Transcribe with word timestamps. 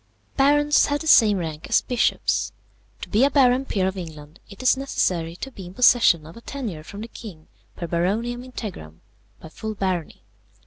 "Barons 0.35 0.87
have 0.87 1.01
the 1.01 1.05
same 1.05 1.37
rank 1.37 1.67
as 1.69 1.81
bishops. 1.83 2.53
To 3.03 3.09
be 3.09 3.23
a 3.23 3.29
baron 3.29 3.65
peer 3.65 3.87
of 3.87 3.99
England, 3.99 4.39
it 4.49 4.63
is 4.63 4.75
necessary 4.75 5.35
to 5.35 5.51
be 5.51 5.67
in 5.67 5.75
possession 5.75 6.25
of 6.25 6.35
a 6.35 6.41
tenure 6.41 6.83
from 6.83 7.01
the 7.01 7.07
king 7.07 7.47
per 7.75 7.85
Baroniam 7.85 8.41
integram, 8.43 9.01
by 9.39 9.49
full 9.49 9.75
barony. 9.75 10.23